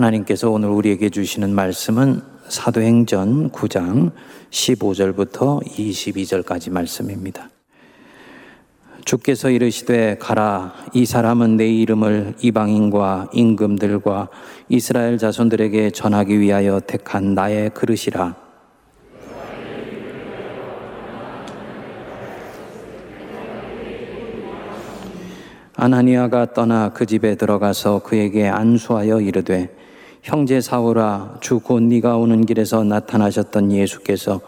[0.00, 4.12] 하나님께서 오늘 우리에게 주시는 말씀은 사도행전 9장
[4.50, 7.50] 15절부터 22절까지 말씀입니다.
[9.04, 14.28] 주께서 이르시되 가라 이 사람은 내 이름을 이방인과 임금들과
[14.70, 18.36] 이스라엘 자손들에게 전하기 위하여 택한 나의 그릇이라
[25.76, 29.79] 아나니아가 떠나 그 집에 들어가서 그에게 안수하여 이르되
[30.22, 34.40] 형제 사울아 주곧 네가 오는 길에서 나타나셨던 예수께서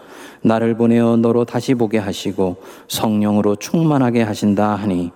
[0.43, 2.57] 나를 보내어 너로 다시 보게 하시고
[2.89, 5.11] 성령으로 충만하게 하신다 하니.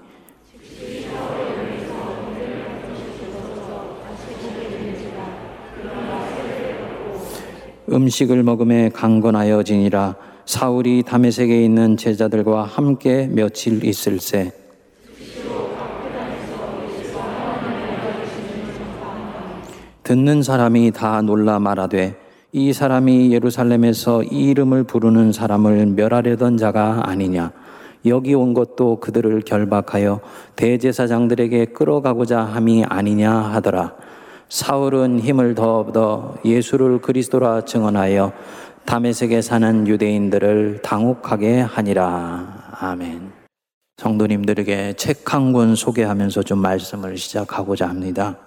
[7.89, 10.17] 음식을 먹음에 강건하여 지니라.
[10.45, 14.53] 사울이 담에색에 있는 제자들과 함께 며칠 있을새
[20.07, 22.15] 듣는 사람이 다 놀라 말하되
[22.53, 27.51] 이 사람이 예루살렘에서 이 이름을 부르는 사람을 멸하려던 자가 아니냐.
[28.07, 30.21] 여기 온 것도 그들을 결박하여
[30.55, 33.95] 대제사장들에게 끌어가고자 함이 아니냐 하더라.
[34.49, 38.31] 사울은 힘을 더 얻어 예수를 그리스도라 증언하여
[38.85, 42.77] 다메섹에 사는 유대인들을 당혹하게 하니라.
[42.79, 43.33] 아멘.
[43.97, 48.46] 성도님들에게 책 한 권 소개하면서 좀 말씀을 시작하고자 합니다.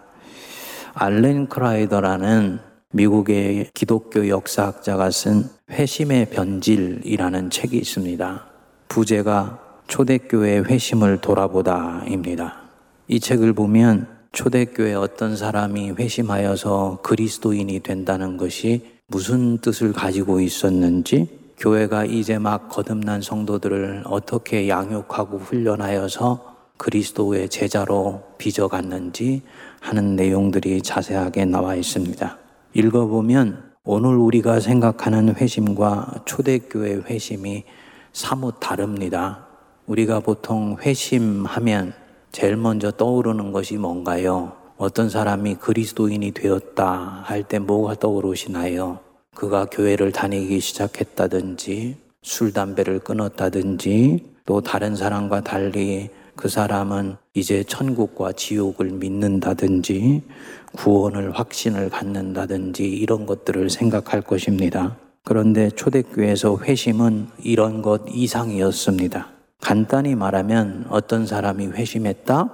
[0.94, 2.60] 알렌 크라이더라는
[2.92, 8.46] 미국의 기독교 역사학자가 쓴 회심의 변질이라는 책이 있습니다.
[8.88, 12.62] 부제가 초대교회 회심을 돌아보다입니다.
[13.08, 22.06] 이 책을 보면 초대교회 어떤 사람이 회심하여서 그리스도인이 된다는 것이 무슨 뜻을 가지고 있었는지, 교회가
[22.06, 29.42] 이제 막 거듭난 성도들을 어떻게 양육하고 훈련하여서 그리스도의 제자로 빚어갔는지
[29.80, 32.38] 하는 내용들이 자세하게 나와 있습니다.
[32.74, 37.64] 읽어보면 오늘 우리가 생각하는 회심과 초대교회 회심이
[38.14, 39.48] 사뭇 다릅니다.
[39.88, 41.94] 우리가 보통 회심하면
[42.32, 44.54] 제일 먼저 떠오르는 것이 뭔가요?
[44.78, 49.00] 어떤 사람이 그리스도인이 되었다 할 때 뭐가 떠오르시나요?
[49.36, 58.32] 그가 교회를 다니기 시작했다든지 술, 담배를 끊었다든지 또 다른 사람과 달리 그 사람은 이제 천국과
[58.32, 60.24] 지옥을 믿는다든지
[60.72, 64.96] 구원을 확신을 갖는다든지 이런 것들을 생각할 것입니다.
[65.26, 69.28] 그런데 초대교회에서 회심은 이런 것 이상이었습니다.
[69.60, 72.50] 간단히 말하면 어떤 사람이 회심했다?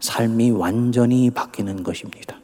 [0.00, 2.40] 삶이 완전히 바뀌는 것입니다.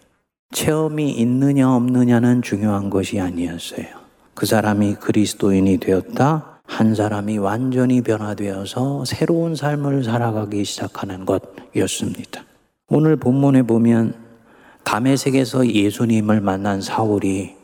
[0.52, 3.86] 체험이 있느냐 없느냐는 중요한 것이 아니었어요.
[4.32, 6.57] 그 사람이 그리스도인이 되었다?
[6.68, 12.44] 한 사람이 완전히 변화되어서 새로운 삶을 살아가기 시작하는 것이었습니다.
[12.90, 14.14] 오늘 본문에 보면
[14.84, 17.56] 담에색에서 예수님을 만난 사울이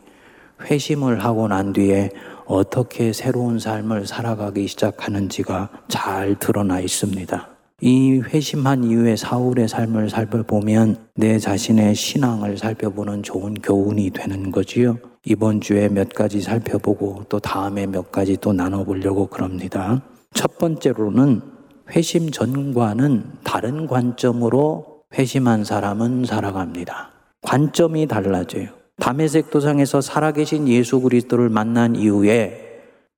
[0.62, 2.10] 회심을 하고 난 뒤에
[2.46, 7.53] 어떻게 새로운 삶을 살아가기 시작하는지가 잘 드러나 있습니다.
[7.80, 14.98] 이 회심한 이후에 사울의 삶을 살펴보면 내 자신의 신앙을 살펴보는 좋은 교훈이 되는 거지요.
[15.24, 20.02] 이번 주에 몇 가지 살펴보고 또 다음에 몇 가지 또 나눠보려고 그럽니다.
[20.32, 21.40] 첫 번째로는
[21.90, 27.10] 회심 전과는 다른 관점으로 회심한 사람은 살아갑니다.
[27.42, 28.68] 관점이 달라져요.
[28.98, 32.60] 담에색 도상에서 살아계신 예수 그리스도를 만난 이후에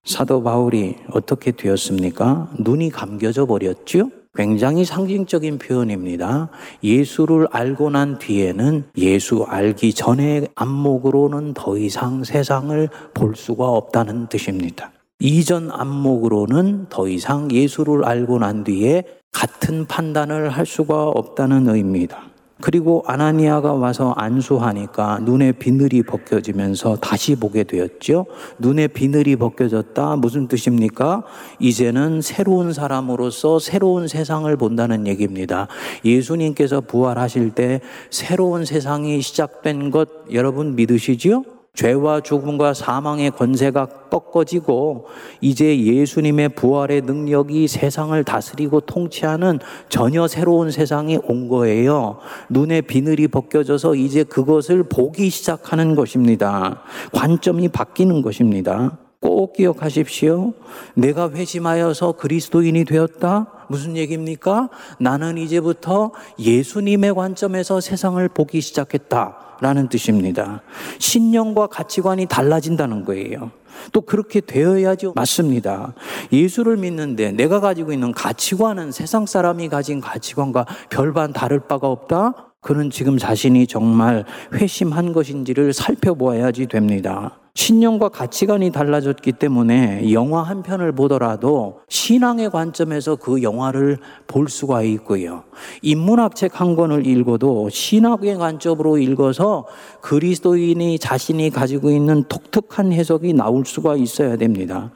[0.05, 2.53] 사도 바울이 어떻게 되었습니까?
[2.59, 4.11] 눈이 감겨져 버렸죠?
[4.37, 6.51] 굉장히 상징적인 표현입니다.
[6.83, 14.93] 예수를 알고 난 뒤에는 예수 알기 전의 안목으로는 더 이상 세상을 볼 수가 없다는 뜻입니다.
[15.19, 22.36] 이전 안목으로는 더 이상 예수를 알고 난 뒤에 같은 판단을 할 수가 없다는 의미입니다.
[22.61, 28.27] 그리고 아나니아가 와서 안수하니까 눈에 비늘이 벗겨지면서 다시 보게 되었죠.
[28.59, 30.17] 눈에 비늘이 벗겨졌다.
[30.17, 31.25] 무슨 뜻입니까?
[31.61, 35.69] 이제는 새로운 사람으로서 새로운 세상을 본다는 얘기입니다.
[36.05, 37.81] 예수님께서 부활하실 때
[38.11, 41.45] 새로운 세상이 시작된 것 여러분 믿으시지요?
[41.77, 45.07] 죄와 죽음과 사망의 권세가 꺾어지고
[45.41, 52.19] 이제 예수님의 부활의 능력이 세상을 다스리고 통치하는 전혀 새로운 세상이 온 거예요.
[52.49, 56.83] 눈에 비늘이 벗겨져서 이제 그것을 보기 시작하는 것입니다.
[57.13, 58.99] 관점이 바뀌는 것입니다.
[59.21, 60.55] 꼭 기억하십시오.
[60.95, 63.67] 내가 회심하여서 그리스도인이 되었다?
[63.69, 64.71] 무슨 얘기입니까?
[64.99, 69.46] 나는 이제부터 예수님의 관점에서 세상을 보기 시작했다.
[69.61, 70.63] 라는 뜻입니다.
[70.99, 73.51] 신념과 가치관이 달라진다는 거예요.
[73.93, 75.13] 또 그렇게 되어야죠.
[75.15, 75.95] 맞습니다.
[76.33, 82.53] 예수를 믿는데 내가 가지고 있는 가치관은 세상 사람이 가진 가치관과 별반 다를 바가 없다?
[82.61, 84.25] 그는 지금 자신이 정말
[84.55, 87.39] 회심한 것인지를 살펴보아야지 됩니다.
[87.57, 95.45] 신념과 가치관이 달라졌기 때문에 영화 한 편을 보더라도 신앙의 관점에서 그 영화를 볼 수가 있고요.
[95.81, 99.67] 인문학 책 한 권을 읽어도 신학의 관점으로 읽어서
[100.01, 104.91] 그리스도인이 자신이 가지고 있는 독특한 해석이 나올 수가 있어야 됩니다.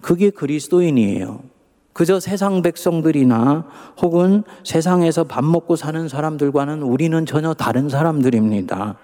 [0.00, 1.49] 그게 그리스도인이에요.
[1.92, 3.64] 그저 세상 백성들이나
[4.00, 8.96] 혹은 세상에서 밥 먹고 사는 사람들과는 우리는 전혀 다른 사람들입니다.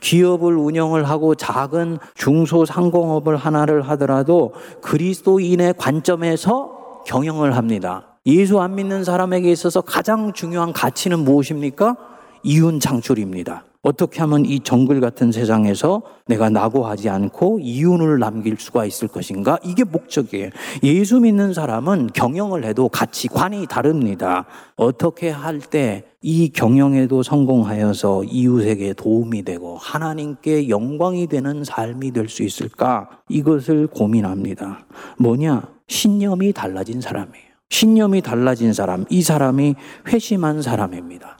[0.00, 4.52] 기업을 운영을 하고 작은 중소상공업을 하나를 하더라도
[4.82, 8.06] 그리스도인의 관점에서 경영을 합니다.
[8.26, 11.96] 예수 안 믿는 사람에게 있어서 가장 중요한 가치는 무엇입니까?
[12.42, 13.64] 이윤 창출입니다.
[13.82, 19.58] 어떻게 하면 이 정글 같은 세상에서 내가 낙오하지 않고 이윤을 남길 수가 있을 것인가?
[19.64, 20.50] 이게 목적이에요.
[20.82, 24.46] 예수 믿는 사람은 경영을 해도 가치관이 다릅니다.
[24.76, 32.42] 어떻게 할 때 이 경영에도 성공하여서 이웃에게 도움이 되고 하나님께 영광이 되는 삶이 될 수
[32.42, 33.08] 있을까?
[33.30, 34.84] 이것을 고민합니다.
[35.18, 35.62] 뭐냐?
[35.88, 37.46] 신념이 달라진 사람이에요.
[37.70, 39.76] 신념이 달라진 사람, 이 사람이
[40.08, 41.38] 회심한 사람입니다.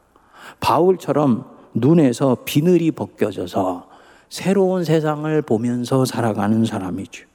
[0.61, 1.45] 바울처럼
[1.75, 3.89] 눈에서 비늘이 벗겨져서
[4.29, 7.27] 새로운 세상을 보면서 살아가는 사람이죠.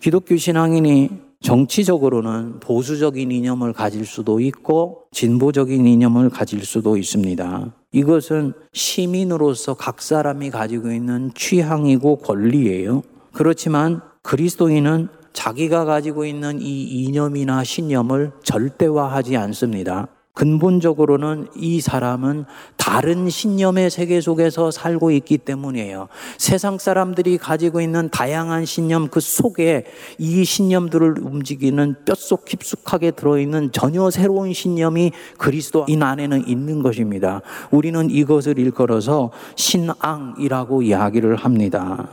[0.00, 1.10] 기독교 신앙인이
[1.40, 7.72] 정치적으로는 보수적인 이념을 가질 수도 있고 진보적인 이념을 가질 수도 있습니다.
[7.92, 13.02] 이것은 시민으로서 각 사람이 가지고 있는 취향이고 권리예요.
[13.32, 20.08] 그렇지만 그리스도인은 자기가 가지고 있는 이 이념이나 신념을 절대화하지 않습니다.
[20.34, 22.46] 근본적으로는 이 사람은
[22.78, 26.08] 다른 신념의 세계 속에서 살고 있기 때문이에요.
[26.38, 29.84] 세상 사람들이 가지고 있는 다양한 신념 그 속에
[30.18, 37.42] 이 신념들을 움직이는 뼛속 깊숙하게 들어있는 전혀 새로운 신념이 그리스도인 안에는 있는 것입니다.
[37.70, 42.08] 우리는 이것을 일컬어서 신앙이라고 이야기를 합니다.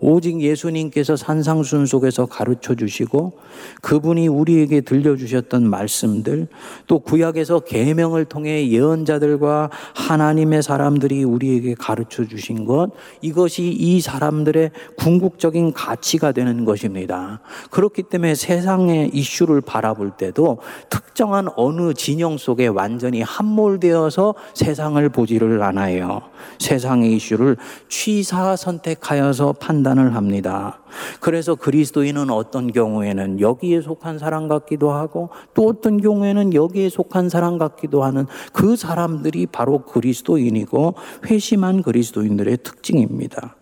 [0.00, 3.34] 오직 예수님께서 산상순 속에서 가르쳐 주시고
[3.82, 6.48] 그분이 우리에게 들려주셨던 말씀들
[6.86, 15.74] 또 구약에서 계명을 통해 예언자들과 하나님의 사람들이 우리에게 가르쳐 주신 것 이것이 이 사람들의 궁극적인
[15.74, 17.40] 가치가 되는 것입니다.
[17.70, 20.58] 그렇기 때문에 세상의 이슈를 바라볼 때도
[20.88, 26.22] 특정한 어느 진영 속에 완전히 함몰되어서 세상을 보지를 않아요.
[26.58, 27.56] 세상의 이슈를
[27.88, 30.80] 취사 선택하여서 판단 을 합니다.
[31.20, 37.58] 그래서 그리스도인은 어떤 경우에는 여기에 속한 사람 같기도 하고 또 어떤 경우에는 여기에 속한 사람
[37.58, 40.94] 같기도 하는 그 사람들이 바로 그리스도인이고
[41.26, 43.56] 회심한 그리스도인들의 특징입니다.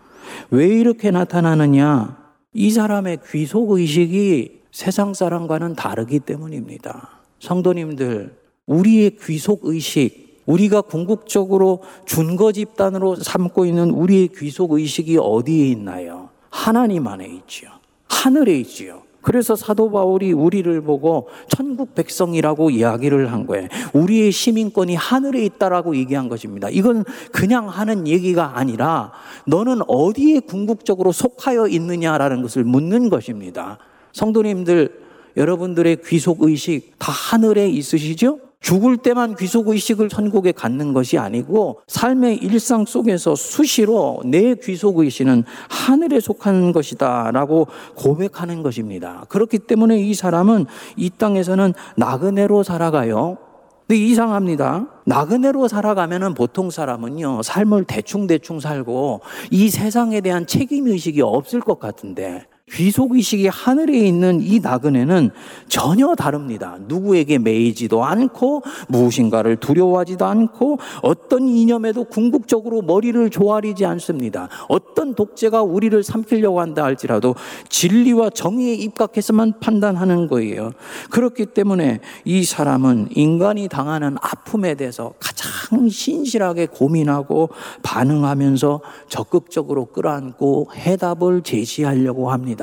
[0.51, 2.19] 왜 이렇게 나타나느냐?
[2.55, 7.21] 이 사람의 귀속 의식이 세상 사람과는 다르기 때문입니다.
[7.41, 8.37] 성도님들,
[8.67, 16.18] 우리의 귀속 의식, 우리가 궁극적으로 준거 집단으로 삼고 있는 우리의 귀속 의식이 어디에 있나요?
[16.51, 17.71] 하나님 안에 있지요.
[18.09, 19.03] 하늘에 있지요.
[19.21, 23.69] 그래서 사도 바울이 우리를 보고 천국 백성이라고 이야기를 한 거예요.
[23.93, 26.69] 우리의 시민권이 하늘에 있다라고 얘기한 것입니다.
[26.71, 29.13] 이건 그냥 하는 얘기가 아니라
[29.47, 33.79] 너는 어디에 궁극적으로 속하여 있느냐라는 것을 묻는 것입니다.
[34.13, 34.99] 성도님들,
[35.37, 38.41] 여러분들의 귀속 의식 다 하늘에 있으시죠?
[38.61, 46.73] 죽을 때만 귀속의식을 천국에 갖는 것이 아니고 삶의 일상 속에서 수시로 내 귀속의식은 하늘에 속한
[46.73, 49.25] 것이다 라고 고백하는 것입니다.
[49.29, 50.67] 그렇기 때문에 이 사람은
[50.97, 53.39] 이 땅에서는 나그네로 살아가요.
[53.87, 54.87] 근데 이상합니다.
[55.07, 63.49] 나그네로 살아가면은 보통 사람은요, 삶을 대충대충 살고 이 세상에 대한 책임의식이 없을 것 같은데 귀속의식이
[63.49, 65.31] 하늘에 있는 이 나그네는
[65.69, 66.77] 전혀 다릅니다.
[66.87, 74.49] 누구에게 매이지도 않고 무엇인가를 두려워하지도 않고 어떤 이념에도 궁극적으로 머리를 조아리지 않습니다.
[74.69, 77.35] 어떤 독재가 우리를 삼키려고 한다 할지라도
[77.69, 80.73] 진리와 정의에 입각해서만 판단하는 거예요.
[81.11, 87.51] 그렇기 때문에 이 사람은 인간이 당하는 아픔에 대해서 가장 신실하게 고민하고
[87.83, 92.58] 반응하면서 적극적으로 끌어안고 해답을 제시하려고 합니다.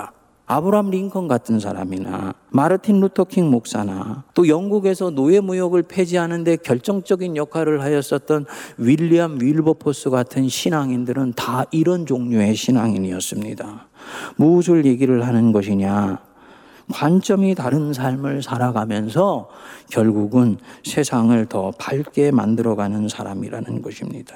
[0.48, 8.46] 아브람 링컨 같은 사람이나 마르틴 루터킹 목사나 또 영국에서 노예 무역을 폐지하는데 결정적인 역할을 하였었던
[8.78, 13.88] 윌리엄 윌버포스 같은 신앙인들은 다 이런 종류의 신앙인이었습니다.
[14.36, 16.20] 무엇을 얘기를 하는 것이냐?
[16.92, 19.50] 관점이 다른 삶을 살아가면서
[19.90, 24.36] 결국은 세상을 더 밝게 만들어가는 사람이라는 것입니다.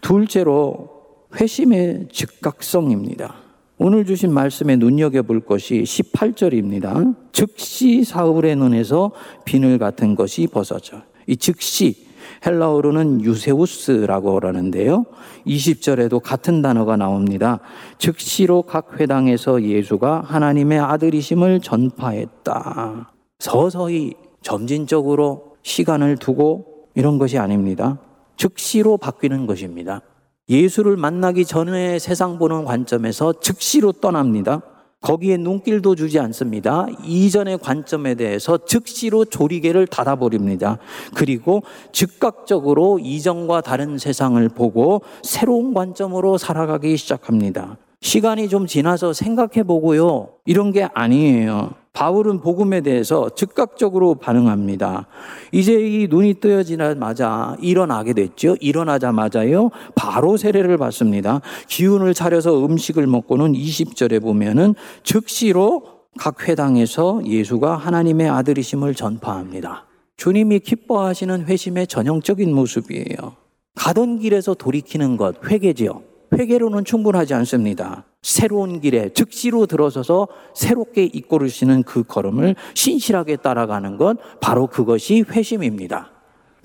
[0.00, 0.88] 둘째로
[1.34, 3.41] 회심의 즉각성입니다.
[3.84, 7.16] 오늘 주신 말씀에 눈여겨볼 것이 18절입니다.
[7.32, 9.10] 즉시 사울의 눈에서
[9.44, 11.02] 비늘 같은 것이 벗어져.
[11.26, 12.06] 이 즉시,
[12.46, 15.04] 헬라어로는 유세우스라고 그러는데요.
[15.48, 17.58] 20절에도 같은 단어가 나옵니다.
[17.98, 23.12] 즉시로 각 회당에서 예수가 하나님의 아들이심을 전파했다.
[23.40, 24.12] 서서히
[24.42, 27.98] 점진적으로 시간을 두고 이런 것이 아닙니다.
[28.36, 30.02] 즉시로 바뀌는 것입니다.
[30.48, 34.62] 예수를 만나기 전에 세상 보는 관점에서 즉시로 떠납니다.
[35.00, 36.86] 거기에 눈길도 주지 않습니다.
[37.04, 40.78] 이전의 관점에 대해서 즉시로 조리개를 닫아버립니다.
[41.14, 47.78] 그리고 즉각적으로 이전과 다른 세상을 보고 새로운 관점으로 살아가기 시작합니다.
[48.00, 50.28] 시간이 좀 지나서 생각해 보고요.
[50.44, 51.81] 이런 게 아니에요.
[51.92, 55.06] 바울은 복음에 대해서 즉각적으로 반응합니다.
[55.52, 58.56] 이제 이 눈이 뜨여지자마자 일어나게 됐죠.
[58.60, 59.70] 일어나자마자요.
[59.94, 61.42] 바로 세례를 받습니다.
[61.68, 65.84] 기운을 차려서 음식을 먹고는 20절에 보면은 즉시로
[66.18, 69.86] 각 회당에서 예수가 하나님의 아들이심을 전파합니다.
[70.16, 73.36] 주님이 기뻐하시는 회심의 전형적인 모습이에요.
[73.74, 76.02] 가던 길에서 돌이키는 것, 회개지요.
[76.34, 78.04] 회개로는 충분하지 않습니다.
[78.22, 86.12] 새로운 길에 즉시로 들어서서 새롭게 이끌으시는 그 걸음을 신실하게 따라가는 것, 바로 그것이 회심입니다.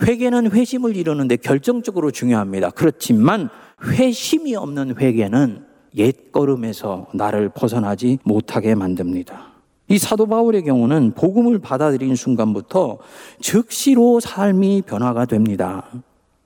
[0.04, 2.70] 회개는 회심을 이루는데 결정적으로 중요합니다.
[2.70, 3.50] 그렇지만
[3.84, 9.48] 회심이 없는 회개는 옛 걸음에서 나를 벗어나지 못하게 만듭니다.
[9.90, 13.00] 이 사도 바울의 경우는 복음을 받아들인 순간부터
[13.40, 15.90] 즉시로 삶이 변화가 됩니다.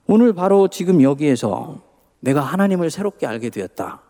[0.06, 1.82] 오늘 바로 지금 여기에서
[2.20, 4.00] 내가 하나님을 새롭게 알게 되었다.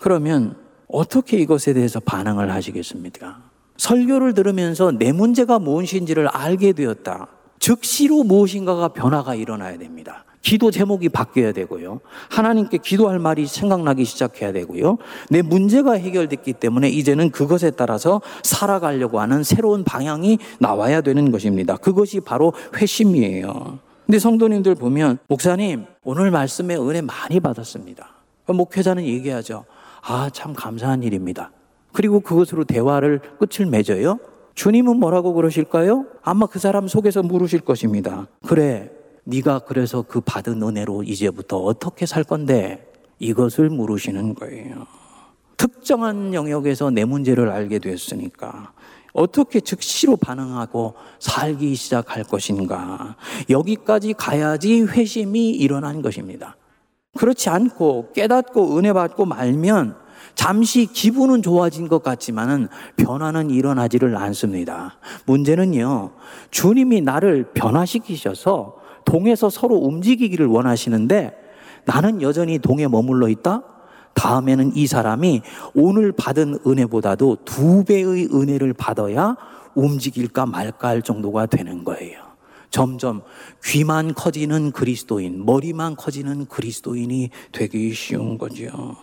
[0.00, 0.56] 그러면
[0.88, 3.42] 어떻게 이것에 대해서 반응을 하시겠습니까?
[3.76, 7.28] 설교를 들으면서 내 문제가 무엇인지를 알게 되었다.
[7.60, 10.24] 즉시로 무엇인가가 변화가 일어나야 됩니다.
[10.42, 12.00] 기도 제목이 바뀌어야 되고요.
[12.30, 14.96] 하나님께 기도할 말이 생각나기 시작해야 되고요.
[15.28, 21.76] 내 문제가 해결됐기 때문에 이제는 그것에 따라서 살아가려고 하는 새로운 방향이 나와야 되는 것입니다.
[21.76, 23.78] 그것이 바로 회심이에요.
[24.06, 28.08] 근데 성도님들 보면, 목사님, 오늘 말씀에 은혜 많이 받았습니다.
[28.46, 29.64] 목회자는 얘기하죠.
[30.02, 31.52] 아, 참 감사한 일입니다.
[31.92, 34.18] 그리고 그것으로 대화를 끝을 맺어요.
[34.54, 36.06] 주님은 뭐라고 그러실까요?
[36.22, 38.26] 아마 그 사람 속에서 물으실 것입니다.
[38.46, 38.90] 그래,
[39.24, 42.86] 네가 그래서 그 받은 은혜로 이제부터 어떻게 살 건데?
[43.18, 44.86] 이것을 물으시는 거예요.
[45.56, 48.72] 특정한 영역에서 내 문제를 알게 됐으니까
[49.12, 53.16] 어떻게 즉시로 반응하고 살기 시작할 것인가.
[53.50, 56.56] 여기까지 가야지 회심이 일어난 것입니다.
[57.16, 59.96] 그렇지 않고 깨닫고 은혜 받고 말면
[60.34, 64.98] 잠시 기분은 좋아진 것 같지만은 변화는 일어나지를 않습니다.
[65.26, 66.12] 문제는요,
[66.50, 71.32] 주님이 나를 변화시키셔서 동에서 서로 움직이기를 원하시는데
[71.84, 73.64] 나는 여전히 동에 머물러 있다?
[74.14, 75.42] 다음에는 이 사람이
[75.74, 79.36] 오늘 받은 은혜보다도 두 배의 은혜를 받아야
[79.74, 82.29] 움직일까 말까 할 정도가 되는 거예요.
[82.70, 83.22] 점점
[83.64, 88.96] 귀만 커지는 그리스도인, 머리만 커지는 그리스도인이 되기 쉬운 거죠.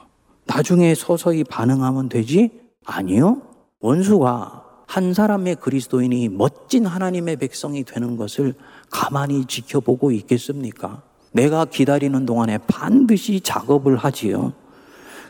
[0.46, 2.52] 나중에 서서히 반응하면 되지?
[2.86, 3.42] 아니요.
[3.80, 8.56] 원수가 한 사람의 그리스도인이 멋진 하나님의 백성이 되는 것을
[8.90, 11.04] 가만히 지켜보고 있겠습니까?
[11.34, 14.54] 내가 기다리는 동안에 반드시 작업을 하지요.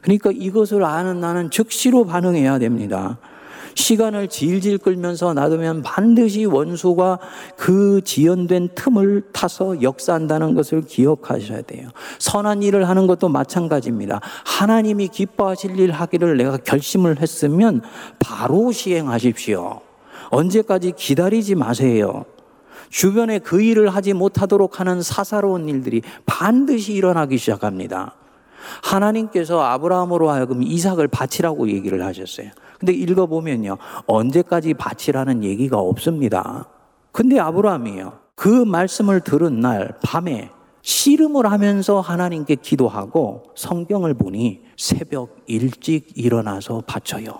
[0.02, 3.18] 그러니까 이것을 아는 나는 즉시로 반응해야 됩니다.
[3.78, 7.20] 시간을 질질 끌면서 놔두면 반드시 원수가
[7.56, 11.90] 그 지연된 틈을 타서 역사한다는 것을 기억하셔야 돼요.
[12.18, 14.20] 선한 일을 하는 것도 마찬가지입니다.
[14.46, 17.82] 하나님이 기뻐하실 일 하기를 내가 결심을 했으면
[18.20, 19.82] 바로 시행하십시오.
[20.32, 22.26] 언제까지 기다리지 마세요.
[22.90, 28.16] 주변에 그 일을 하지 못하도록 하는 사사로운 일들이 반드시 일어나기 시작합니다.
[28.82, 32.50] 하나님께서 아브라함으로 하여금 이삭을 바치라고 얘기를 하셨어요.
[32.80, 33.78] 근데 읽어보면요.
[34.06, 36.68] 언제까지 바치라는 얘기가 없습니다.
[37.12, 38.20] 근데 아브라함이요.
[38.36, 40.52] 그 말씀을 들은 날 밤에
[40.84, 47.34] 씨름을 하면서 하나님께 기도하고 성경을 보니 새벽 일찍 일어나서 바쳐요.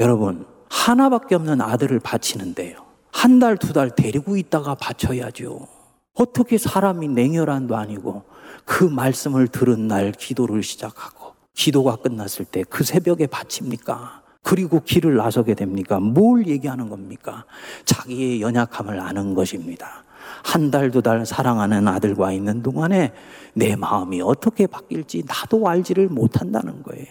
[0.00, 2.76] 여러분, 하나밖에 없는 아들을 바치는데요.
[3.12, 5.68] 한 달, 두 달 데리고 있다가 바쳐야죠.
[6.14, 8.22] 어떻게 사람이 냉혈한도 아니고
[8.64, 14.21] 그 말씀을 들은 날 기도를 시작하고 기도가 끝났을 때 그 새벽에 바칩니까?
[14.42, 16.00] 그리고 길을 나서게 됩니까?
[16.00, 17.44] 뭘 얘기하는 겁니까?
[17.84, 20.04] 자기의 연약함을 아는 것입니다.
[20.44, 23.12] 한 달, 두 달 사랑하는 아들과 있는 동안에
[23.54, 27.06] 내 마음이 어떻게 바뀔지 나도 알지를 못한다는 거예요.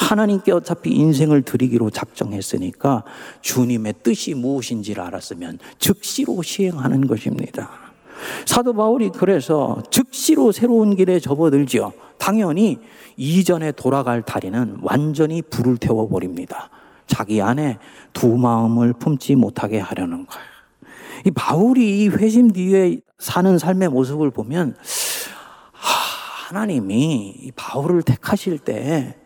[0.00, 3.04] 하나님께 어차피 인생을 드리기로 작정했으니까
[3.40, 7.83] 주님의 뜻이 무엇인지를 알았으면 즉시로 시행하는 것입니다.
[8.46, 11.92] 사도 바울이 그래서 즉시로 새로운 길에 접어들지요.
[12.18, 12.78] 당연히
[13.16, 16.70] 이전에 돌아갈 다리는 완전히 불을 태워버립니다.
[17.06, 17.78] 자기 안에
[18.12, 20.44] 두 마음을 품지 못하게 하려는 거예요.
[21.26, 24.76] 이 바울이 이 회심 뒤에 사는 삶의 모습을 보면
[25.72, 29.16] 하나님이 이 바울을 택하실 때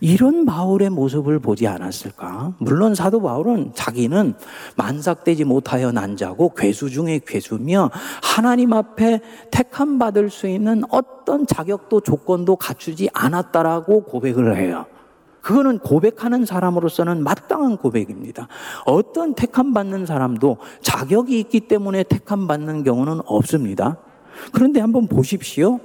[0.00, 2.54] 이런 바울의 모습을 보지 않았을까?
[2.58, 4.34] 물론 사도 바울은 자기는
[4.76, 7.90] 만삭되지 못하여 난 자고 괴수 중에 괴수며
[8.22, 14.86] 하나님 앞에 택함 받을 수 있는 어떤 자격도 조건도 갖추지 않았다라고 고백을 해요.
[15.40, 18.48] 그거는 고백하는 사람으로서는 마땅한 고백입니다.
[18.84, 23.98] 어떤 택함 받는 사람도 자격이 있기 때문에 택함 받는 경우는 없습니다.
[24.50, 25.78] 그런데 한번 보십시오.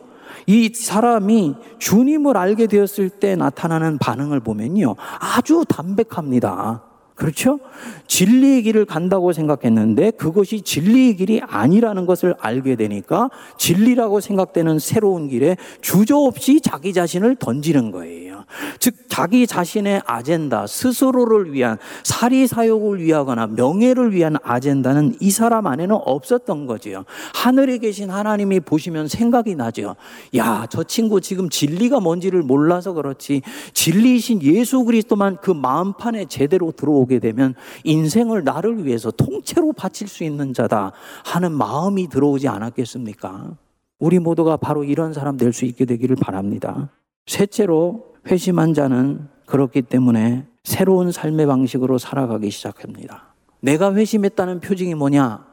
[0.47, 4.95] 이 사람이 주님을 알게 되었을 때 나타나는 반응을 보면요.
[5.19, 6.90] 아주 담백합니다.
[7.21, 7.59] 그렇죠?
[8.07, 15.55] 진리의 길을 간다고 생각했는데 그것이 진리의 길이 아니라는 것을 알게 되니까 진리라고 생각되는 새로운 길에
[15.81, 18.31] 주저없이 자기 자신을 던지는 거예요.
[18.79, 25.95] 즉 자기 자신의 아젠다, 스스로를 위한 사리 사욕을 위하거나 명예를 위한 아젠다는 이 사람 안에는
[26.03, 27.05] 없었던 거지요.
[27.33, 29.95] 하늘에 계신 하나님이 보시면 생각이 나죠.
[30.35, 33.41] 야, 저 친구 지금 진리가 뭔지를 몰라서 그렇지
[33.73, 40.23] 진리이신 예수 그리스도만 그 마음판에 제대로 들어오 게 되면 인생을 나를 위해서 통째로 바칠 수
[40.23, 40.93] 있는 자다
[41.25, 43.57] 하는 마음이 들어오지 않았겠습니까?
[43.99, 46.89] 우리 모두가 바로 이런 사람 될 수 있게 되기를 바랍니다.
[47.27, 53.33] 셋째로 회심한 자는 그렇기 때문에 새로운 삶의 방식으로 살아가기 시작합니다.
[53.59, 55.45] 내가 회심했다는 표징이 뭐냐?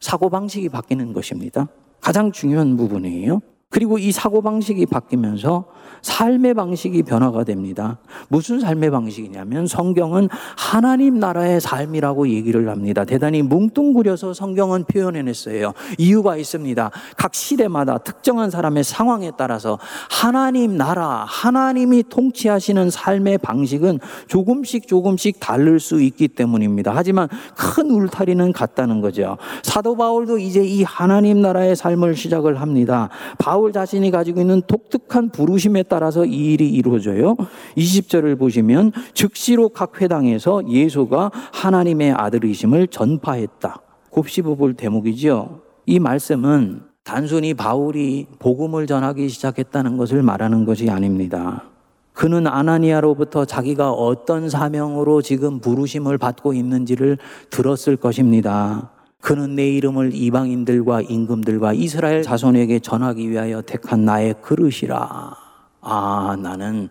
[0.00, 1.68] 사고방식이 바뀌는 것입니다.
[2.00, 3.40] 가장 중요한 부분이에요.
[3.70, 5.66] 그리고 이 사고방식이 바뀌면서
[6.02, 7.98] 삶의 방식이 변화가 됩니다.
[8.28, 13.04] 무슨 삶의 방식이냐면 성경은 하나님 나라의 삶이라고 얘기를 합니다.
[13.04, 15.72] 대단히 뭉뚱그려서 성경은 표현해냈어요.
[15.98, 16.90] 이유가 있습니다.
[17.16, 25.80] 각 시대마다 특정한 사람의 상황에 따라서 하나님 나라, 하나님이 통치하시는 삶의 방식은 조금씩 조금씩 다를
[25.80, 26.92] 수 있기 때문입니다.
[26.94, 29.38] 하지만 큰 울타리는 같다는 거죠.
[29.62, 33.08] 사도 바울도 이제 이 하나님 나라의 삶을 시작을 합니다.
[33.38, 37.36] 바울 자신이 가지고 있는 독특한 부르심에 따라서 이 일이 이루어져요.
[37.76, 43.80] 20절을 보시면 즉시로 각 회당에서 예수가 하나님의 아들이심을 전파했다.
[44.10, 45.60] 곱씹어 볼 대목이죠.
[45.86, 51.64] 이 말씀은 단순히 바울이 복음을 전하기 시작했다는 것을 말하는 것이 아닙니다.
[52.12, 57.18] 그는 아나니아로부터 자기가 어떤 사명으로 지금 부르심을 받고 있는지를
[57.50, 58.90] 들었을 것입니다.
[59.26, 65.34] 그는 내 이름을 이방인들과 임금들과 이스라엘 자손에게 전하기 위하여 택한 나의 그릇이라.
[65.80, 66.88] 아, 나는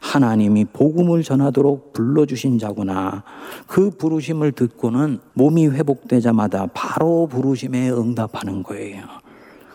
[0.00, 3.22] 하나님이 복음을 전하도록 불러주신 자구나.
[3.66, 9.04] 그 부르심을 듣고는 몸이 회복되자마자 바로 부르심에 응답하는 거예요.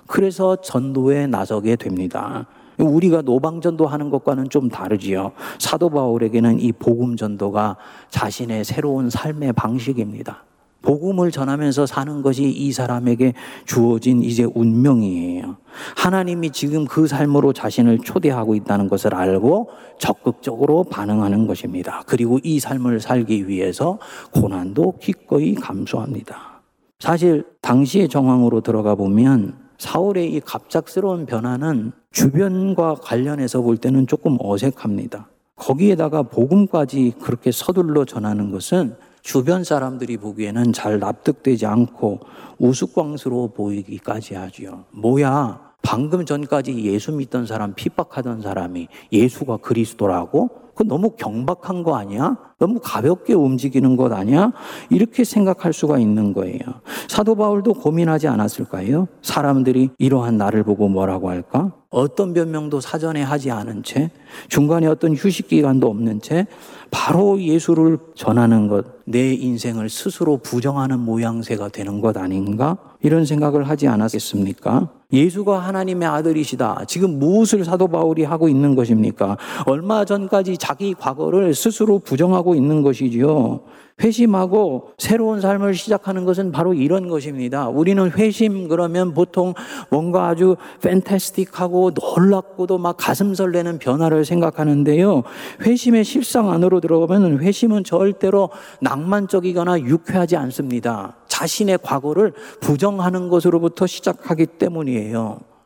[0.07, 2.45] 그래서 전도에 나서게 됩니다.
[2.77, 5.31] 우리가 노방전도 하는 것과는 좀 다르지요.
[5.59, 7.77] 사도 바울에게는 이 복음 전도가
[8.09, 10.43] 자신의 새로운 삶의 방식입니다.
[10.83, 13.33] 복음을 전하면서 사는 것이 이 사람에게
[13.65, 15.57] 주어진 이제 운명이에요.
[15.95, 22.03] 하나님이 지금 그 삶으로 자신을 초대하고 있다는 것을 알고 적극적으로 반응하는 것입니다.
[22.05, 23.97] 그리고 이 삶을 살기 위해서
[24.31, 26.61] 고난도 기꺼이 감수합니다.
[26.99, 35.29] 사실 당시의 정황으로 들어가 보면 사울의 이 갑작스러운 변화는 주변과 관련해서 볼 때는 조금 어색합니다.
[35.55, 42.19] 거기에다가 복음까지 그렇게 서둘러 전하는 것은 주변 사람들이 보기에는 잘 납득되지 않고
[42.59, 44.83] 우스꽝스러워 보이기까지 하지요.
[44.91, 45.71] 뭐야?
[45.81, 50.62] 방금 전까지 예수 믿던 사람, 핍박하던 사람이 예수가 그리스도라고?
[50.75, 52.37] 그 너무 경박한 거 아니야?
[52.57, 54.51] 너무 가볍게 움직이는 것 아니야?
[54.89, 56.59] 이렇게 생각할 수가 있는 거예요.
[57.07, 59.07] 사도 바울도 고민하지 않았을까요?
[59.21, 61.71] 사람들이 이러한 나를 보고 뭐라고 할까?
[61.89, 64.09] 어떤 변명도 사전에 하지 않은 채,
[64.47, 66.47] 중간에 어떤 휴식 기간도 없는 채,
[66.89, 72.77] 바로 예수를 전하는 것, 내 인생을 스스로 부정하는 모양새가 되는 것 아닌가?
[73.01, 74.89] 이런 생각을 하지 않았겠습니까?
[75.13, 76.85] 예수가 하나님의 아들이시다.
[76.87, 79.37] 지금 무엇을 사도 바울이 하고 있는 것입니까?
[79.67, 83.61] 얼마 전까지 자기 과거를 스스로 부정하고 있는 것이지요.
[84.01, 87.69] 회심하고 새로운 삶을 시작하는 것은 바로 이런 것입니다.
[87.69, 89.53] 우리는 회심 그러면 보통
[89.89, 95.23] 뭔가 아주 팬타스틱하고 놀랍고도 막 가슴 설레는 변화를 생각하는데요.
[95.61, 98.49] 회심의 실상 안으로 들어가면 회심은 절대로
[98.81, 101.17] 낭만적이거나 유쾌하지 않습니다.
[101.27, 105.02] 자신의 과거를 부정하는 것으로부터 시작하기 때문이에요.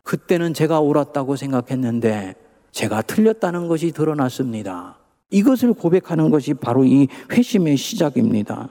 [0.04, 2.36] 그때는 제가 옳았다고 생각했는데
[2.72, 4.98] 제가 틀렸다는 것이 드러났습니다.
[5.30, 8.70] 이것을 고백하는 것이 바로 이 회심의 시작입니다.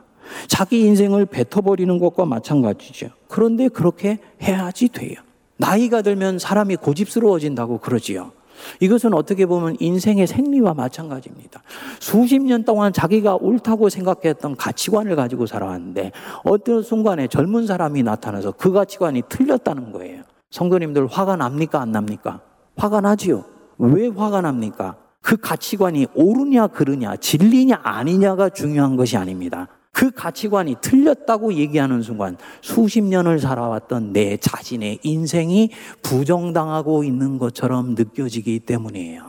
[0.49, 3.09] 자기 인생을 뱉어버리는 것과 마찬가지죠.
[3.29, 5.15] 그런데 그렇게 해야지 돼요.
[5.59, 8.33] 나이가 들면 사람이 고집스러워진다고 그러지요.
[8.81, 11.63] 이것은 어떻게 보면 인생의 생리와 마찬가지입니다.
[12.01, 16.13] 수십 년 동안 자기가 옳다고 생각했던 가치관을 가지고 살아왔는데
[16.45, 20.23] 어떤 순간에 젊은 사람이 나타나서 그 가치관이 틀렸다는 거예요.
[20.51, 21.81] 성도님들 화가 납니까?
[21.81, 22.41] 안 납니까?
[22.77, 23.45] 화가 나지요.
[23.79, 24.97] 왜 화가 납니까?
[25.21, 29.69] 그 가치관이 옳으냐, 그르냐, 진리냐, 아니냐가 중요한 것이 아닙니다.
[29.93, 35.71] 그 가치관이 틀렸다고 얘기하는 순간 수십 년을 살아왔던 내 자신의 인생이
[36.03, 39.25] 부정당하고 있는 것처럼 느껴지기 때문이에요.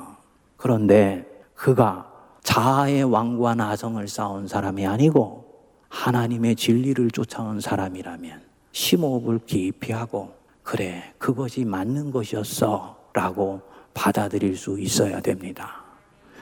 [0.57, 1.25] 그런데
[1.55, 2.11] 그가
[2.43, 5.45] 자아의 왕과 나성을 쌓은 사람이 아니고
[5.89, 10.36] 하나님의 진리를 쫓아온 사람이라면 심호흡을 깊이 하고
[10.67, 13.61] 그래 그것이 맞는 것이었어 라고
[13.93, 15.85] 받아들일 수 있어야 됩니다.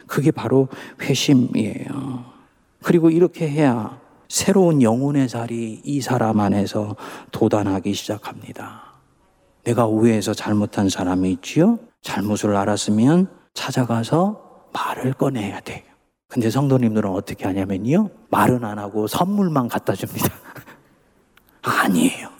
[0.07, 0.67] 그게 바로
[0.99, 2.25] 회심이에요.
[2.81, 6.95] 그리고 이렇게 해야 새로운 영혼의 자리 이 사람 안에서
[7.31, 8.95] 도단하기 시작합니다.
[9.63, 11.77] 내가 우회해서 잘못한 사람이 있지요?
[12.01, 15.83] 잘못을 알았으면 찾아가서 말을 꺼내야 돼요.
[16.29, 18.09] 근데 성도님들은 어떻게 하냐면요.
[18.31, 20.29] 말은 안 하고 선물만 갖다 줍니다.
[21.61, 22.34] 아니에요.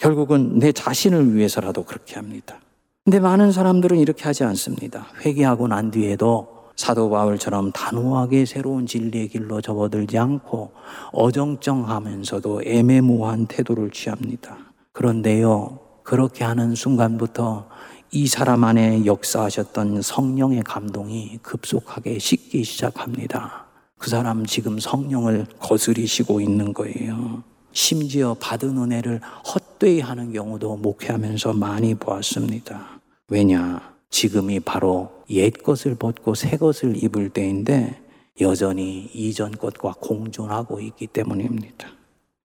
[0.00, 2.58] 결국은 내 자신을 위해서라도 그렇게 합니다.
[3.04, 5.06] 근데 많은 사람들은 이렇게 하지 않습니다.
[5.24, 10.72] 회개하고 난 뒤에도 사도 바울처럼 단호하게 새로운 진리의 길로 접어들지 않고
[11.12, 14.56] 어정쩡하면서도 애매모호한 태도를 취합니다.
[14.92, 17.68] 그런데요, 그렇게 하는 순간부터
[18.12, 23.66] 이 사람 안에 역사하셨던 성령의 감동이 급속하게 식기 시작합니다.
[23.98, 27.42] 그 사람 지금 성령을 거스리시고 있는 거예요.
[27.72, 33.00] 심지어 받은 은혜를 헛되이 하는 경우도 목회하면서 많이 보았습니다.
[33.28, 33.90] 왜냐?
[34.10, 38.00] 지금이 바로 옛 것을 벗고 새 것을 입을 때인데
[38.40, 41.88] 여전히 이전 것과 공존하고 있기 때문입니다.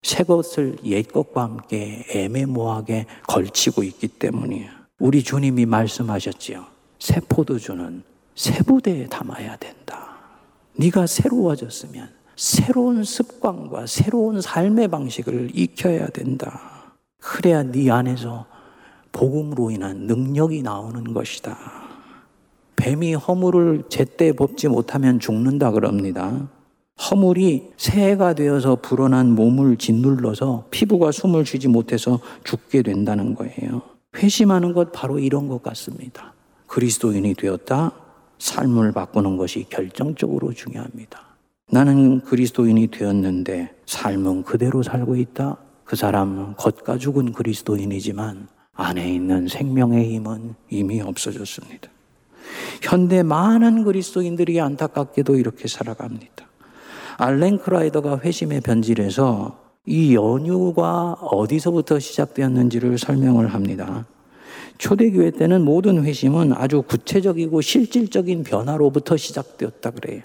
[0.02, 4.70] 새 것을 옛 것과 함께 애매모호하게 걸치고 있기 때문이에요.
[5.00, 6.64] 우리 주님이 말씀하셨지요.
[6.98, 8.02] 새 포도주는
[8.34, 10.16] 새 부대에 담아야 된다.
[10.76, 16.92] 네가 새로워졌으면 새로운 습관과 새로운 삶의 방식을 익혀야 된다.
[17.18, 18.46] 그래야 네 안에서
[19.10, 21.56] 복음으로 인한 능력이 나오는 것이다.
[22.76, 26.48] 뱀이 허물을 제때 뽑지 못하면 죽는다 그럽니다.
[27.10, 33.80] 허물이 새해가 되어서 불어난 몸을 짓눌러서 피부가 숨을 쉬지 못해서 죽게 된다는 거예요.
[34.14, 36.34] 회심하는 것 바로 이런 것 같습니다.
[36.66, 37.92] 그리스도인이 되었다.
[38.38, 41.25] 삶을 바꾸는 것이 결정적으로 중요합니다.
[41.68, 45.56] 나는 그리스도인이 되었는데 삶은 그대로 살고 있다.
[45.84, 51.88] 그 사람은 겉가 죽은 그리스도인이지만 안에 있는 생명의 힘은 이미 없어졌습니다.
[52.82, 56.46] 현대 많은 그리스도인들이 안타깝게도 이렇게 살아갑니다.
[57.16, 64.06] 알렌 크라이더가 회심의 변질에서 이 연유가 어디서부터 시작되었는지를 설명을 합니다.
[64.78, 70.22] 초대교회 때는 모든 회심은 아주 구체적이고 실질적인 변화로부터 시작되었다 그래요.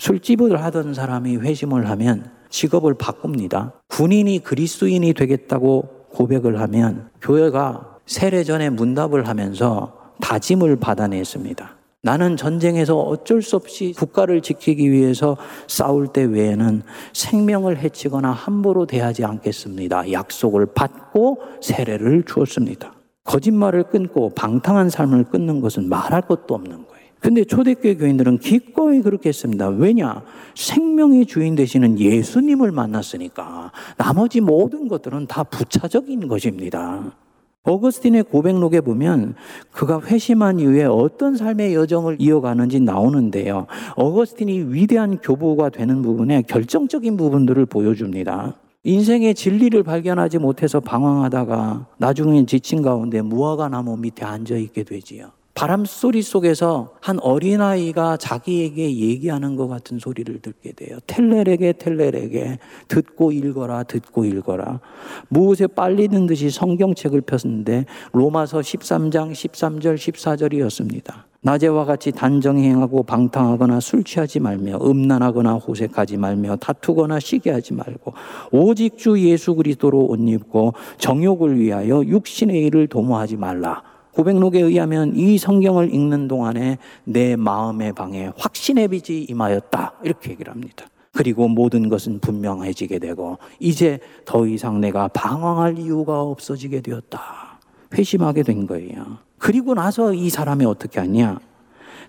[0.00, 3.74] 술집을 하던 사람이 회심을 하면 직업을 바꿉니다.
[3.88, 11.76] 군인이 그리스도인이 되겠다고 고백을 하면 교회가 세례 전에 문답을 하면서 다짐을 받아냈습니다.
[12.02, 15.36] 나는 전쟁에서 어쩔 수 없이 국가를 지키기 위해서
[15.66, 16.82] 싸울 때 외에는
[17.12, 20.12] 생명을 해치거나 함부로 대하지 않겠습니다.
[20.12, 22.94] 약속을 받고 세례를 주었습니다.
[23.24, 26.89] 거짓말을 끊고 방탕한 삶을 끊는 것은 말할 것도 없는 거예요.
[27.20, 29.68] 근데 초대교회 교인들은 기꺼이 그렇게 했습니다.
[29.68, 30.22] 왜냐?
[30.54, 37.14] 생명의 주인 되시는 예수님을 만났으니까 나머지 모든 것들은 다 부차적인 것입니다.
[37.62, 39.34] 어거스틴의 고백록에 보면
[39.70, 43.66] 그가 회심한 이후에 어떤 삶의 여정을 이어가는지 나오는데요.
[43.96, 48.56] 어거스틴이 위대한 교부가 되는 부분에 결정적인 부분들을 보여줍니다.
[48.82, 55.32] 인생의 진리를 발견하지 못해서 방황하다가 나중에 지친 가운데 무화과 나무 밑에 앉아 있게 되지요.
[55.54, 60.98] 바람 소리 속에서 한 어린아이가 자기에게 얘기하는 것 같은 소리를 듣게 돼요.
[61.06, 62.58] 텔레에게 텔레에게
[62.88, 64.80] 듣고 읽어라 듣고 읽어라.
[65.28, 71.30] 무엇에 빨리는 듯이 성경책을 폈는데 로마서 13장 13절 14절이었습니다.
[71.42, 78.12] 낮에와 같이 단정 행하고 방탕하거나 술 취하지 말며 음란하거나 호색하지 말며 다투거나 시기하지 말고
[78.52, 83.82] 오직 주 예수 그리스도로 옷 입고 정욕을 위하여 육신의 일을 도모하지 말라.
[84.20, 89.94] 고백록에 의하면 이 성경을 읽는 동안에 내 마음의 방에 확신의 빛이 임하였다.
[90.04, 90.86] 이렇게 얘기를 합니다.
[91.12, 97.58] 그리고 모든 것은 분명해지게 되고 이제 더 이상 내가 방황할 이유가 없어지게 되었다.
[97.94, 99.18] 회심하게 된 거예요.
[99.38, 101.38] 그리고 나서 이 사람이 어떻게 하냐?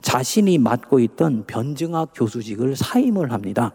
[0.02, 3.72] 자신이 맡고 있던 변증학 교수직을 사임을 합니다.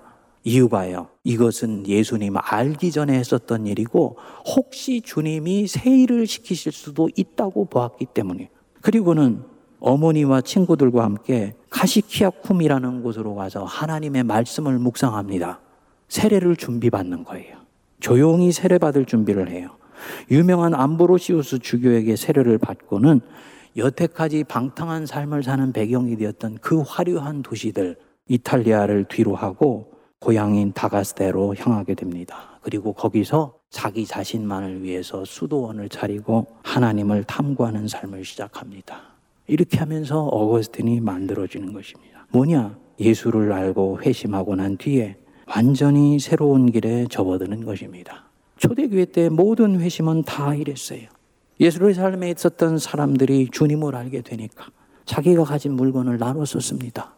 [0.47, 1.09] 이유가요.
[1.25, 4.17] 이것은 예수님 알기 전에 했었던 일이고
[4.55, 9.43] 혹시 주님이 새 일을 시키실 수도 있다고 보았기 때문에 그리고는
[9.81, 15.61] 어머니와 친구들과 함께 카시키아쿰이라는 곳으로 가서 하나님의 말씀을 묵상합니다.
[16.07, 17.57] 세례를 준비받는 거예요.
[17.99, 19.71] 조용히 세례 받을 준비를 해요.
[20.31, 23.21] 유명한 암브로시우스 주교에게 세례를 받고는
[23.77, 27.97] 여태까지 방탕한 삶을 사는 배경이 되었던 그 화려한 도시들
[28.29, 29.96] 이탈리아를 뒤로 하고
[30.27, 32.59] 고향인 다가스테로 향하게 됩니다.
[32.61, 39.03] 그리고 거기서 자기 자신만을 위해서 수도원을 차리고 하나님을 탐구하는 삶을 시작합니다.
[39.47, 42.27] 이렇게 하면서 어거스틴이 만들어지는 것입니다.
[42.33, 42.77] 뭐냐?
[42.99, 48.25] 예수를 알고 회심하고 난 뒤에 완전히 새로운 길에 접어드는 것입니다.
[48.57, 51.03] 초대교회 때 모든 회심은 다 이랬어요.
[51.61, 54.67] 예수의 삶에 있었던 사람들이 주님을 알게 되니까
[55.05, 57.16] 자기가 가진 물건을 나눠 썼습니다.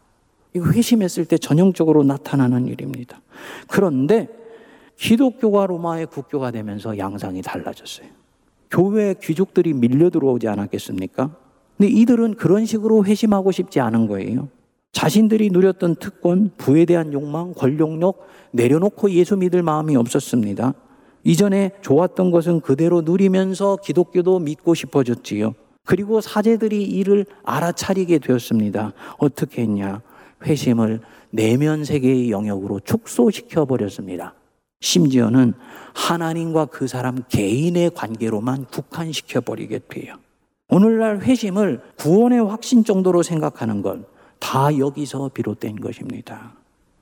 [0.54, 3.20] 이거 회심했을 때 전형적으로 나타나는 일입니다.
[3.68, 4.28] 그런데
[4.96, 8.08] 기독교가 로마의 국교가 되면서 양상이 달라졌어요.
[8.70, 11.30] 교회 귀족들이 밀려 들어오지 않았겠습니까?
[11.76, 14.48] 근데 이들은 그런 식으로 회심하고 싶지 않은 거예요.
[14.92, 20.74] 자신들이 누렸던 특권, 부에 대한 욕망, 권력력 내려놓고 예수 믿을 마음이 없었습니다.
[21.24, 25.54] 이전에 좋았던 것은 그대로 누리면서 기독교도 믿고 싶어졌지요.
[25.84, 28.92] 그리고 사제들이 이를 알아차리게 되었습니다.
[29.18, 30.02] 어떻게 했냐?
[30.44, 34.35] 회심을 내면 세계의 영역으로 축소시켜 버렸습니다.
[34.81, 35.55] 심지어는
[35.94, 40.14] 하나님과 그 사람 개인의 관계로만 국한시켜 버리게 돼요.
[40.70, 46.53] 오늘날 회심을 구원의 확신 정도로 생각하는 건 다 여기서 비롯된 것입니다.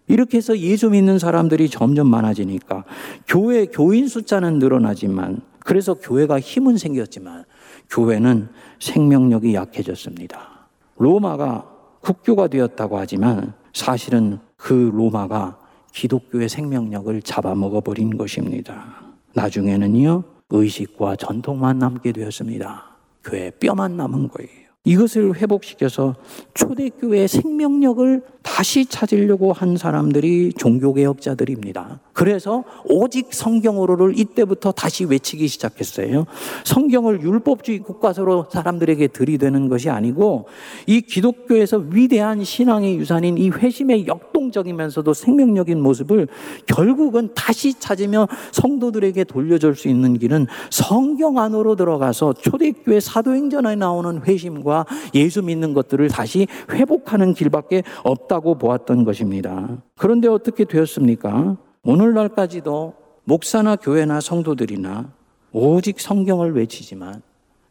[0.08, 2.84] 이렇게 해서 예수 믿는 사람들이 점점 많아지니까
[3.26, 7.44] 교회 교인 숫자는 늘어나지만 그래서 교회가 힘은 생겼지만
[7.90, 10.68] 교회는 생명력이 약해졌습니다.
[10.96, 11.75] 로마가
[12.06, 15.58] 국교가 되었다고 하지만 사실은 그 로마가
[15.92, 19.02] 기독교의 생명력을 잡아먹어 버린 것입니다.
[19.34, 22.84] 나중에는요, 의식과 전통만 남게 되었습니다.
[23.24, 24.65] 교회 뼈만 남은 거예요.
[24.86, 26.14] 이것을 회복시켜서
[26.54, 31.98] 초대교회의 생명력을 다시 찾으려고 한 사람들이 종교개혁자들입니다.
[32.12, 36.26] 그래서 오직 성경으로를 이때부터 다시 외치기 시작했어요.
[36.64, 40.46] 성경을 율법주의 국가서로 사람들에게 들이대는 것이 아니고
[40.86, 46.28] 이 기독교에서 위대한 신앙의 유산인 이 회심의 역 동적이면서도 생명력인 모습을
[46.66, 54.86] 결국은 다시 찾으며 성도들에게 돌려줄 수 있는 길은 성경 안으로 들어가서 초대교회 사도행전에 나오는 회심과
[55.14, 59.78] 예수 믿는 것들을 다시 회복하는 길밖에 없다고 보았던 것입니다.
[59.96, 61.56] 그런데 어떻게 되었습니까?
[61.82, 65.12] 오늘날까지도 목사나 교회나 성도들이나
[65.52, 67.22] 오직 성경을 외치지만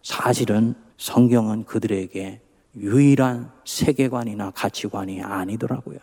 [0.02, 2.42] 사실은 성경은 그들에게
[2.78, 6.00] 유일한 세계관이나 가치관이 아니더라고요.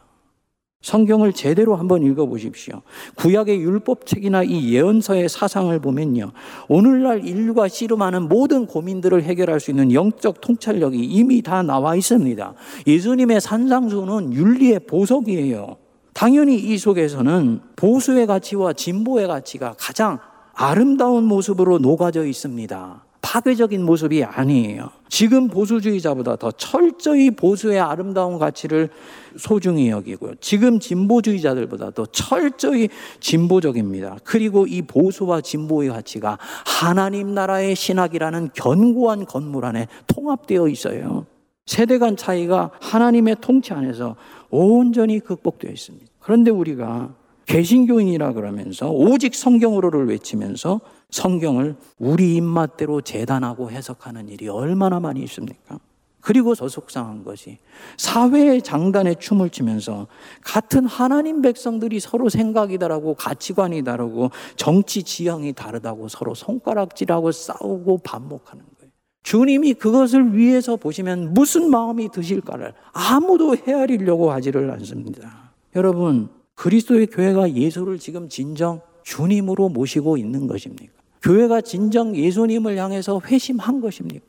[0.82, 2.82] 성경을 제대로 한번 읽어보십시오.
[3.14, 6.32] 구약의 율법책이나 이 예언서의 사상을 보면요.
[6.68, 12.54] 오늘날 인류가 씨름하는 모든 고민들을 해결할 수 있는 영적 통찰력이 이미 다 나와 있습니다.
[12.86, 15.76] 예수님의 산상수는 윤리의 보석이에요.
[16.12, 20.18] 당연히 이 속에서는 보수의 가치와 진보의 가치가 가장
[20.52, 23.04] 아름다운 모습으로 녹아져 있습니다.
[23.22, 24.90] 파괴적인 모습이 아니에요.
[25.08, 28.90] 지금 보수주의자보다 더 철저히 보수의 아름다운 가치를
[29.36, 30.34] 소중히 여기고요.
[30.40, 32.88] 지금 진보주의자들보다 더 철저히
[33.20, 34.18] 진보적입니다.
[34.24, 41.26] 그리고 이 보수와 진보의 가치가 하나님 나라의 신학이라는 견고한 건물 안에 통합되어 있어요.
[41.64, 44.16] 세대 간 차이가 하나님의 통치 안에서
[44.50, 46.06] 온전히 극복되어 있습니다.
[46.18, 47.14] 그런데 우리가
[47.46, 50.80] 개신교인이라 그러면서 오직 성경으로를 외치면서
[51.12, 55.78] 성경을 우리 입맛대로 재단하고 해석하는 일이 얼마나 많이 있습니까?
[56.20, 57.58] 그리고 더 속상한 것이
[57.96, 60.06] 사회의 장단에 춤을 추면서
[60.40, 68.64] 같은 하나님 백성들이 서로 생각이 다르고 가치관이 다르고 정치 지형이 다르다고 서로 손가락질하고 싸우고 반목하는
[68.78, 68.92] 거예요.
[69.24, 75.52] 주님이 그것을 위해서 보시면 무슨 마음이 드실까를 아무도 헤아리려고 하지를 않습니다.
[75.74, 81.01] 여러분, 그리스도의 교회가 예수를 지금 진정 주님으로 모시고 있는 것입니까?
[81.22, 84.24] 교회가 진정 예수님을 향해서 회심한 것입니까?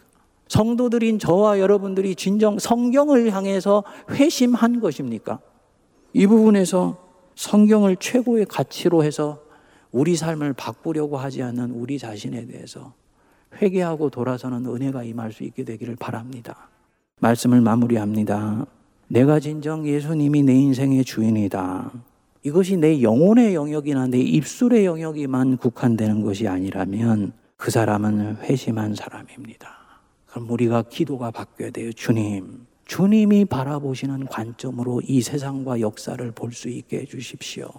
[0.48, 5.40] 성도들인 저와 여러분들이 진정 성경을 향해서 회심한 것입니까?
[6.14, 6.98] 이 부분에서
[7.36, 9.42] 성경을 최고의 가치로 해서
[9.92, 12.94] 우리 삶을 바꾸려고 하지 않는 우리 자신에 대해서
[13.62, 16.70] 회개하고 돌아서는 은혜가 임할 수 있게 되기를 바랍니다.
[17.20, 18.66] 말씀을 마무리합니다.
[19.08, 21.92] 내가 진정 예수님이 내 인생의 주인이다.
[22.44, 29.70] 이것이 내 영혼의 영역이나 내 입술의 영역에만 국한되는 것이 아니라면 그 사람은 회심한 사람입니다.
[30.26, 31.94] 그럼 우리가 기도가 바뀌어야 돼요.
[31.94, 37.70] 주님, 주님이 바라보시는 관점으로 이 세상과 역사를 볼 수 있게 해주십시오.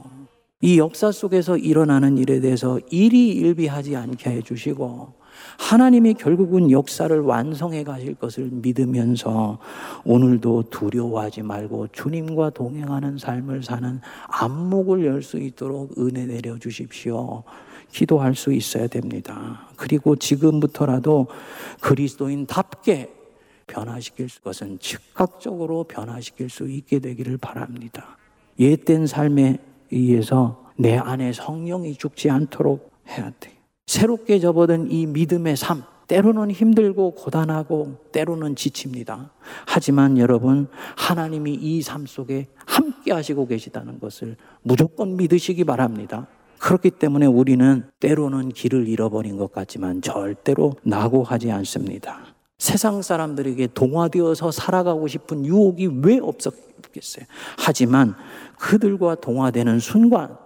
[0.63, 5.13] 이 역사 속에서 일어나는 일에 대해서 일이 일비하지 않게 해주시고
[5.59, 9.59] 하나님이 결국은 역사를 완성해 가실 것을 믿으면서
[10.05, 17.43] 오늘도 두려워하지 말고 주님과 동행하는 삶을 사는 안목을 열 수 있도록 은혜 내려 주십시오.
[17.91, 19.69] 기도할 수 있어야 됩니다.
[19.77, 21.29] 그리고 지금부터라도
[21.81, 23.13] 그리스도인답게
[23.67, 28.19] 변화시킬 것은 즉각적으로 변화시킬 수 있게 되기를 바랍니다.
[28.59, 29.59] 옛된 삶에
[29.91, 33.54] 의해서 내 안에 성령이 죽지 않도록 해야 돼.
[33.87, 39.31] 새롭게 접어든 이 믿음의 삶, 때로는 힘들고 고단하고 때로는 지칩니다.
[39.67, 46.27] 하지만 여러분, 하나님이 이 삶 속에 함께 하시고 계시다는 것을 무조건 믿으시기 바랍니다.
[46.59, 52.21] 그렇기 때문에 우리는 때로는 길을 잃어버린 것 같지만 절대로 낙오하지 않습니다.
[52.59, 57.27] 세상 사람들에게 동화되어서 살아가고 싶은 유혹이 왜 없었겠어요?
[57.59, 58.15] 하지만
[58.59, 60.37] 그들과 동화되는 순간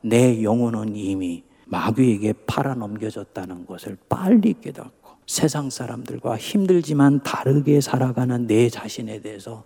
[0.00, 8.68] 내 영혼은 이미 마귀에게 팔아 넘겨졌다는 것을 빨리 깨닫고 세상 사람들과 힘들지만 다르게 살아가는 내
[8.68, 9.64] 자신에 대해서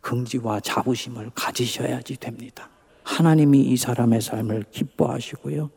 [0.00, 2.68] 긍지와 자부심을 가지셔야지 됩니다.
[3.02, 5.70] 하나님이 이 사람의 삶을 기뻐하시고요.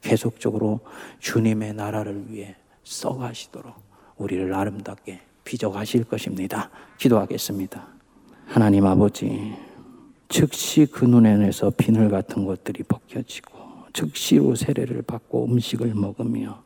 [0.00, 0.80] 계속적으로
[1.20, 3.74] 주님의 나라를 위해 써가시도록
[4.16, 6.70] 우리를 아름답게 빚어가실 것입니다.
[6.98, 7.86] 기도하겠습니다.
[8.46, 9.54] 하나님 아버지,
[10.28, 13.61] 즉시 그 눈에서 비늘 같은 것들이 벗겨지고,
[13.92, 16.62] 즉시로 세례를 받고 음식을 먹으며,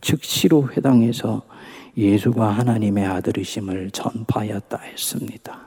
[0.00, 1.42] 즉시로 회당에서
[1.96, 5.60] 예수가 하나님의 아들이심을 전파하였다 했습니다.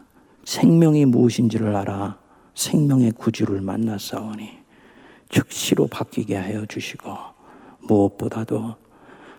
[0.46, 2.20] 생명이 무엇인지를 알아
[2.54, 4.50] 생명의 구주를 만났사오니
[5.30, 7.10] 즉시로 바뀌게 하여 주시고
[7.82, 8.76] 무엇보다도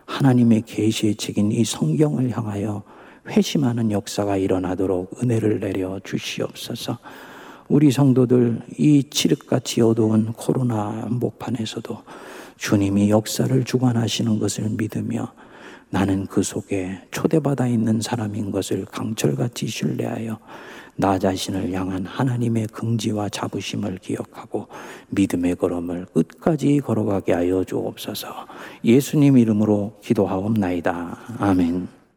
[0.05, 2.83] 하나님의 계시의 책인 이 성경을 향하여
[3.27, 6.97] 회심하는 역사가 일어나도록 은혜를 내려 주시옵소서.
[7.71, 12.03] 우리 성도들 이 칠흑같이 어두운 코로나 한복판에서도
[12.57, 15.31] 주님이 역사를 주관하시는 것을 믿으며
[15.89, 20.37] 나는 그 속에 초대받아 있는 사람인 것을 강철같이 신뢰하여
[20.97, 24.67] 나 자신을 향한 하나님의 긍지와 자부심을 기억하고
[25.11, 28.47] 믿음의 걸음을 끝까지 걸어가게 하여 주옵소서.
[28.83, 31.37] 예수님 이름으로 기도하옵나이다.
[31.39, 32.00] 아멘.